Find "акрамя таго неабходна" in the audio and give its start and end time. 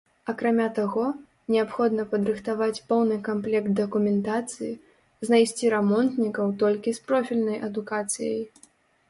0.31-2.05